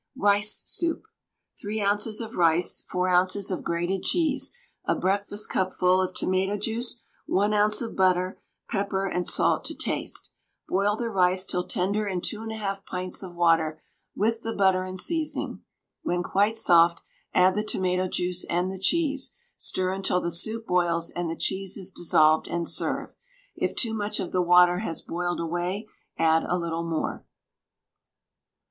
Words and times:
RICE 0.17 0.63
SOUP. 0.65 1.03
3 1.61 1.83
oz. 1.83 2.19
of 2.21 2.33
rice, 2.35 2.81
4 2.89 3.07
oz. 3.09 3.51
of 3.51 3.63
grated 3.63 4.01
cheese, 4.01 4.51
a 4.83 4.95
breakfastcupful 4.95 6.03
of 6.03 6.15
tomato 6.15 6.57
juice, 6.57 7.01
1 7.27 7.53
oz. 7.53 7.83
of 7.83 7.95
butter, 7.95 8.41
pepper 8.67 9.05
and 9.05 9.27
salt 9.27 9.63
to 9.65 9.75
taste. 9.75 10.31
Boil 10.67 10.95
the 10.95 11.07
rice 11.07 11.45
till 11.45 11.67
tender 11.67 12.07
in 12.07 12.19
2 12.19 12.39
1/2 12.39 12.83
pints 12.83 13.21
of 13.21 13.35
water, 13.35 13.79
with 14.15 14.41
the 14.41 14.55
butter 14.55 14.81
and 14.81 14.99
seasoning. 14.99 15.61
When 16.01 16.23
quite 16.23 16.57
soft, 16.57 17.03
add 17.35 17.53
the 17.53 17.61
tomato 17.63 18.07
juice 18.07 18.43
and 18.45 18.71
the 18.71 18.79
cheese; 18.79 19.33
stir 19.55 19.91
until 19.91 20.19
the 20.19 20.31
soup 20.31 20.65
boils 20.65 21.11
and 21.11 21.29
the 21.29 21.35
cheese 21.35 21.77
is 21.77 21.91
dissolved, 21.91 22.47
and 22.47 22.67
serve. 22.67 23.13
If 23.55 23.75
too 23.75 23.93
much 23.93 24.19
of 24.19 24.31
the 24.31 24.41
water 24.41 24.79
has 24.79 25.03
boiled 25.03 25.39
away, 25.39 25.87
add 26.17 26.41
a 26.47 26.57
little 26.57 26.89
more. 26.89 27.23